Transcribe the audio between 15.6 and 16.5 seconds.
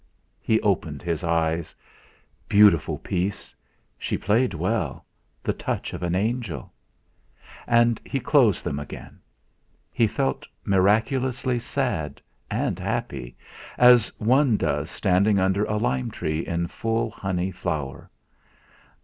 a lime tree